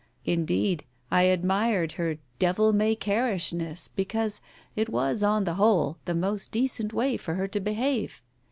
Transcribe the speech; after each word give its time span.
Indeed, 0.25 0.83
I 1.11 1.25
admired 1.29 1.91
her 1.91 2.17
devil 2.39 2.73
may 2.73 2.95
carishness 2.95 3.91
because 3.95 4.41
it 4.75 4.89
was 4.89 5.21
on 5.21 5.43
the 5.43 5.53
whole 5.61 5.99
the 6.05 6.15
most 6.15 6.49
decent 6.49 6.91
way 6.91 7.17
for 7.17 7.35
her 7.35 7.47
to 7.49 7.59
behave. 7.59 8.23